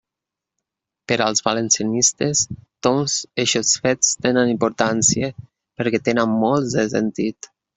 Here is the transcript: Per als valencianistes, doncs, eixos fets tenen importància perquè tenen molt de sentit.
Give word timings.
Per 1.11 1.17
als 1.25 1.43
valencianistes, 1.47 2.41
doncs, 2.87 3.19
eixos 3.45 3.75
fets 3.85 4.09
tenen 4.27 4.55
importància 4.57 5.31
perquè 5.43 6.05
tenen 6.09 6.37
molt 6.47 6.75
de 6.79 6.89
sentit. 6.97 7.53